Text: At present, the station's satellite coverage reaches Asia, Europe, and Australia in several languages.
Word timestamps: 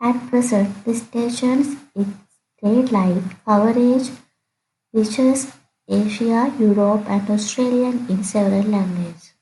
At 0.00 0.28
present, 0.28 0.84
the 0.84 0.92
station's 0.92 1.76
satellite 2.60 3.22
coverage 3.44 4.10
reaches 4.92 5.52
Asia, 5.86 6.52
Europe, 6.58 7.04
and 7.06 7.30
Australia 7.30 7.90
in 8.08 8.24
several 8.24 8.64
languages. 8.64 9.34